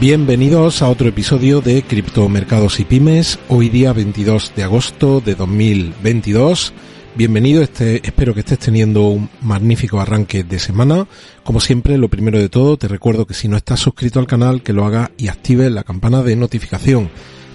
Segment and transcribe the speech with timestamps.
[0.00, 6.72] Bienvenidos a otro episodio de Criptomercados y Pymes, hoy día 22 de agosto de 2022.
[7.16, 11.06] Bienvenido, este, espero que estés teniendo un magnífico arranque de semana.
[11.44, 14.62] Como siempre, lo primero de todo, te recuerdo que si no estás suscrito al canal,
[14.62, 17.10] que lo haga y active la campana de notificación.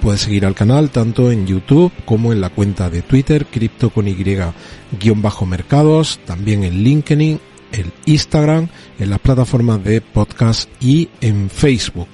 [0.00, 4.08] Puedes seguir al canal tanto en YouTube como en la cuenta de Twitter, cripto con
[4.08, 7.38] Y-mercados, también en LinkedIn,
[7.72, 12.08] el Instagram, en las plataformas de podcast y en Facebook.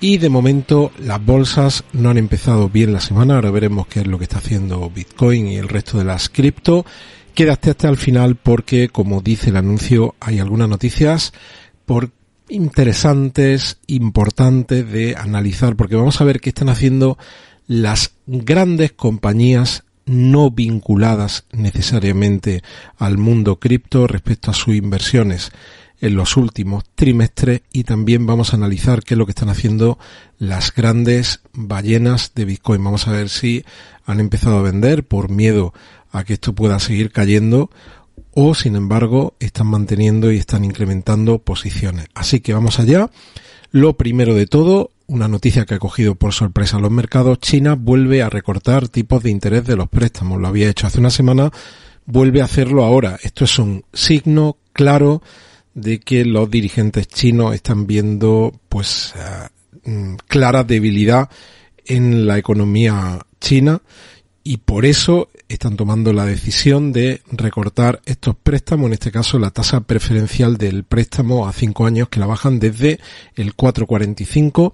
[0.00, 4.06] Y de momento las bolsas no han empezado bien la semana, ahora veremos qué es
[4.06, 6.84] lo que está haciendo Bitcoin y el resto de las cripto.
[7.34, 11.32] Quédate hasta el final porque, como dice el anuncio, hay algunas noticias
[11.84, 12.10] por
[12.48, 17.18] interesantes, importantes de analizar, porque vamos a ver qué están haciendo
[17.66, 22.62] las grandes compañías no vinculadas necesariamente
[22.96, 25.50] al mundo cripto respecto a sus inversiones
[26.00, 29.98] en los últimos trimestres y también vamos a analizar qué es lo que están haciendo
[30.38, 32.84] las grandes ballenas de Bitcoin.
[32.84, 33.64] Vamos a ver si
[34.04, 35.72] han empezado a vender por miedo
[36.12, 37.70] a que esto pueda seguir cayendo
[38.32, 42.08] o sin embargo están manteniendo y están incrementando posiciones.
[42.14, 43.10] Así que vamos allá.
[43.70, 48.22] Lo primero de todo, una noticia que ha cogido por sorpresa los mercados, China vuelve
[48.22, 50.40] a recortar tipos de interés de los préstamos.
[50.40, 51.50] Lo había hecho hace una semana,
[52.04, 53.18] vuelve a hacerlo ahora.
[53.22, 55.22] Esto es un signo claro
[55.74, 61.28] de que los dirigentes chinos están viendo pues eh, mm, clara debilidad
[61.84, 63.80] en la economía china
[64.46, 69.50] y por eso están tomando la decisión de recortar estos préstamos, en este caso la
[69.50, 73.00] tasa preferencial del préstamo a cinco años que la bajan desde
[73.34, 74.72] el 4,45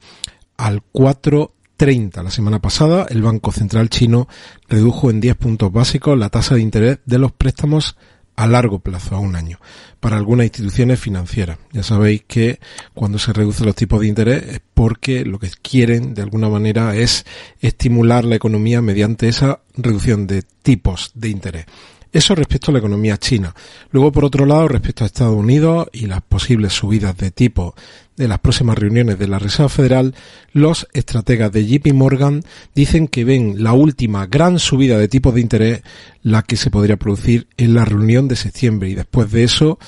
[0.59, 2.23] al 4,30.
[2.23, 4.29] La semana pasada el Banco Central chino
[4.69, 7.97] redujo en 10 puntos básicos la tasa de interés de los préstamos
[8.37, 9.59] a largo plazo, a un año,
[10.01, 11.59] para algunas instituciones financieras.
[11.73, 12.61] Ya sabéis que
[12.95, 16.97] cuando se reducen los tipos de interés es porque lo que quieren de alguna manera
[16.97, 17.27] es
[17.61, 21.67] estimular la economía mediante esa reducción de tipos de interés.
[22.13, 23.55] Eso respecto a la economía china.
[23.91, 27.75] Luego, por otro lado, respecto a Estados Unidos y las posibles subidas de tipo
[28.17, 30.15] de las próximas reuniones de la Reserva Federal,
[30.53, 32.43] los estrategas de JP Morgan
[32.75, 35.83] dicen que ven la última gran subida de tipos de interés
[36.23, 39.79] la que se podría producir en la reunión de septiembre y después de eso,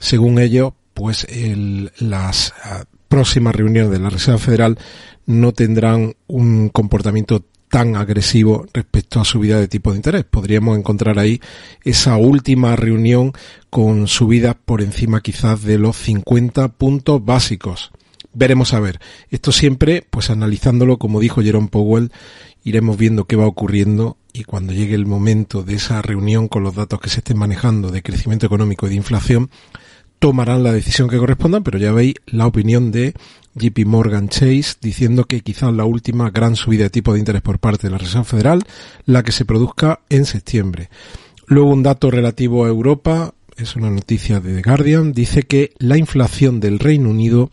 [0.00, 1.28] según ellos, pues
[2.00, 4.78] las ah, próximas reuniones de la Reserva Federal
[5.26, 10.24] no tendrán un comportamiento tan agresivo respecto a subida de tipo de interés.
[10.24, 11.40] Podríamos encontrar ahí
[11.84, 13.32] esa última reunión
[13.70, 17.90] con subidas por encima quizás de los 50 puntos básicos.
[18.32, 19.00] Veremos a ver.
[19.30, 22.12] Esto siempre, pues analizándolo, como dijo Jerome Powell,
[22.64, 26.74] iremos viendo qué va ocurriendo y cuando llegue el momento de esa reunión con los
[26.74, 29.50] datos que se estén manejando de crecimiento económico y de inflación,
[30.18, 33.14] tomarán la decisión que corresponda, pero ya veis la opinión de
[33.58, 37.58] JP Morgan Chase diciendo que quizás la última gran subida de tipo de interés por
[37.58, 38.62] parte de la Reserva Federal,
[39.04, 40.88] la que se produzca en septiembre.
[41.46, 45.96] Luego un dato relativo a Europa, es una noticia de The Guardian, dice que la
[45.96, 47.50] inflación del Reino Unido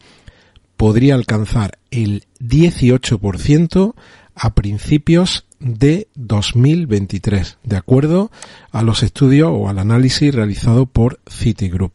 [0.77, 3.93] podría alcanzar el 18%
[4.35, 8.31] a principios de 2023, de acuerdo
[8.71, 11.93] a los estudios o al análisis realizado por Citigroup.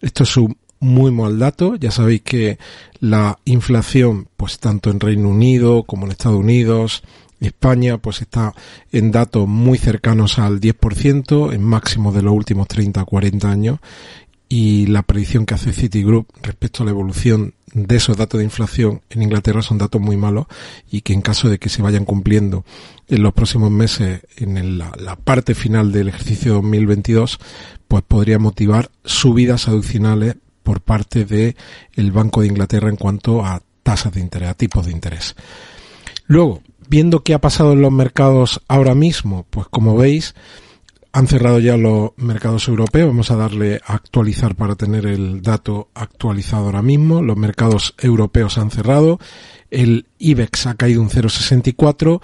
[0.00, 1.74] Esto es un muy mal dato.
[1.76, 2.58] Ya sabéis que
[3.00, 7.02] la inflación, pues tanto en Reino Unido como en Estados Unidos,
[7.40, 8.54] España, pues está
[8.92, 13.78] en datos muy cercanos al 10%, en máximo de los últimos 30 a 40 años.
[14.48, 19.00] Y la predicción que hace Citigroup respecto a la evolución de esos datos de inflación
[19.10, 20.46] en Inglaterra son datos muy malos
[20.92, 22.64] y que en caso de que se vayan cumpliendo
[23.08, 27.40] en los próximos meses en la, la parte final del ejercicio 2022,
[27.88, 31.54] pues podría motivar subidas adicionales por parte del
[31.94, 35.36] el Banco de Inglaterra en cuanto a tasas de interés, a tipos de interés.
[36.26, 40.34] Luego, viendo qué ha pasado en los mercados ahora mismo, pues como veis,
[41.12, 43.08] han cerrado ya los mercados europeos.
[43.08, 47.22] Vamos a darle a actualizar para tener el dato actualizado ahora mismo.
[47.22, 49.20] Los mercados europeos han cerrado.
[49.70, 52.20] El IBEX ha caído un 0,64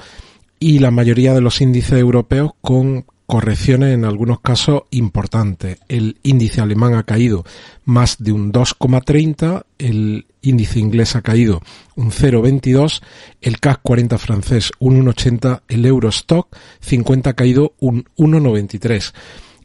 [0.59, 5.79] y la mayoría de los índices europeos con correcciones en algunos casos importantes.
[5.87, 7.44] El índice alemán ha caído
[7.85, 11.62] más de un 2,30, el índice inglés ha caído
[11.94, 13.00] un 0,22,
[13.41, 19.12] el CAC 40 francés un 1,80, el Eurostock 50 ha caído un 1,93.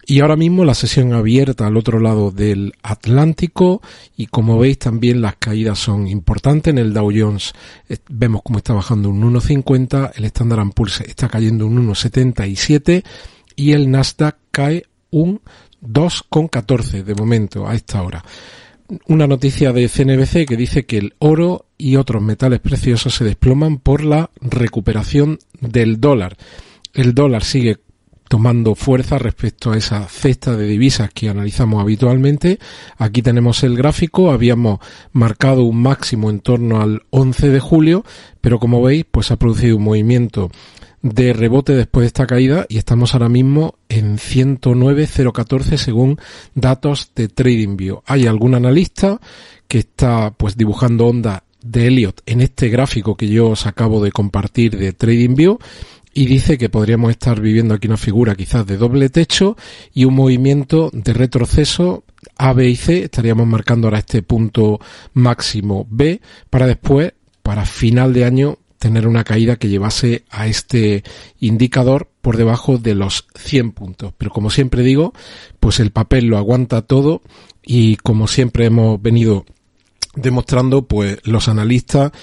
[0.06, 3.82] Y ahora mismo la sesión abierta al otro lado del Atlántico
[4.16, 6.72] y como veis también las caídas son importantes.
[6.72, 7.54] En el Dow Jones
[7.90, 13.04] eh, vemos cómo está bajando un 1,50, el Standard Poor's está cayendo un 1,77
[13.56, 15.42] y el Nasdaq cae un
[15.82, 18.24] 2,14 de momento a esta hora.
[19.08, 23.80] una noticia de CNBC que dice que el oro y otros metales preciosos se desploman
[23.80, 26.38] por la recuperación del dólar.
[26.94, 27.80] El dólar sigue
[28.28, 32.60] tomando fuerza respecto a esa cesta de divisas que analizamos habitualmente.
[32.98, 34.80] Aquí tenemos el gráfico, habíamos
[35.12, 38.04] marcado un máximo en torno al 11 de julio,
[38.42, 40.52] pero como veis, pues ha producido un movimiento
[41.06, 46.18] de rebote después de esta caída y estamos ahora mismo en 109.014 según
[46.56, 48.02] datos de TradingView.
[48.08, 49.20] Hay algún analista
[49.68, 54.12] que está pues dibujando ondas de Elliot en este gráfico que yo os acabo de
[54.12, 55.60] compartir de TradingView
[56.18, 59.58] y dice que podríamos estar viviendo aquí una figura quizás de doble techo
[59.94, 62.06] y un movimiento de retroceso
[62.38, 63.04] A, B y C.
[63.04, 64.80] Estaríamos marcando ahora este punto
[65.14, 67.14] máximo B para después,
[67.44, 71.04] para final de año, tener una caída que llevase a este
[71.42, 74.14] indicador por debajo de los 100 puntos.
[74.18, 75.12] Pero como siempre digo,
[75.60, 77.24] pues el papel lo aguanta todo
[77.62, 79.46] y como siempre hemos venido
[80.16, 82.14] demostrando, pues los analistas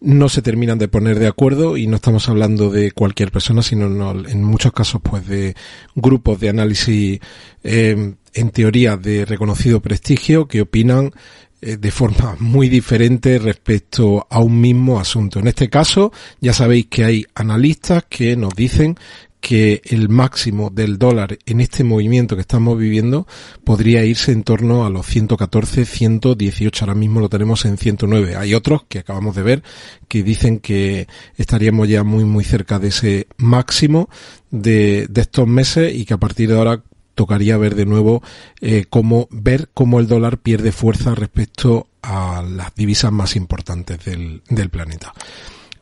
[0.00, 3.86] no se terminan de poner de acuerdo y no estamos hablando de cualquier persona, sino
[4.26, 5.54] en muchos casos pues de
[5.94, 7.20] grupos de análisis
[7.64, 11.12] eh, en teoría de reconocido prestigio que opinan
[11.60, 15.40] eh, de forma muy diferente respecto a un mismo asunto.
[15.40, 18.96] En este caso, ya sabéis que hay analistas que nos dicen
[19.40, 23.26] que el máximo del dólar en este movimiento que estamos viviendo
[23.64, 26.84] podría irse en torno a los 114, 118.
[26.84, 28.36] Ahora mismo lo tenemos en 109.
[28.36, 29.62] Hay otros que acabamos de ver
[30.08, 31.06] que dicen que
[31.36, 34.08] estaríamos ya muy, muy cerca de ese máximo
[34.50, 36.82] de, de estos meses y que a partir de ahora
[37.14, 38.22] tocaría ver de nuevo
[38.60, 44.42] eh, cómo ver cómo el dólar pierde fuerza respecto a las divisas más importantes del,
[44.48, 45.12] del planeta.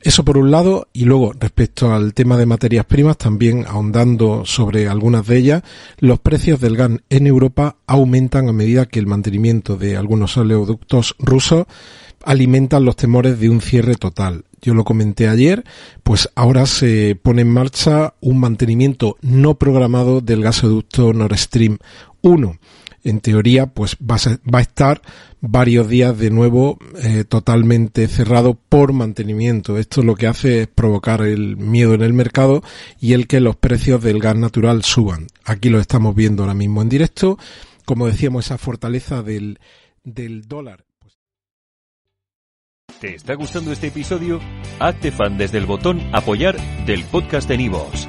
[0.07, 4.87] Eso por un lado, y luego respecto al tema de materias primas, también ahondando sobre
[4.87, 5.63] algunas de ellas,
[5.99, 11.17] los precios del gas en Europa aumentan a medida que el mantenimiento de algunos oleoductos
[11.19, 11.67] rusos
[12.23, 14.45] alimentan los temores de un cierre total.
[14.63, 15.65] Yo lo comenté ayer,
[16.05, 21.79] pues ahora se pone en marcha un mantenimiento no programado del gasoducto Nord Stream
[22.23, 22.57] 1.
[23.07, 25.01] En teoría, pues va a, estar
[25.41, 29.79] varios días de nuevo eh, totalmente cerrado por mantenimiento.
[29.79, 32.65] Esto lo que hace es provocar el miedo en el mercado
[33.01, 35.29] y el que los precios del gas natural suban.
[35.45, 37.39] Aquí lo estamos viendo ahora mismo en directo.
[37.85, 39.61] Como decíamos, esa fortaleza del,
[40.03, 40.87] del dólar
[43.01, 44.41] ¿Te está gustando este episodio?
[44.81, 46.57] Hazte fan desde el botón Apoyar
[46.87, 48.09] del podcast de Nivos.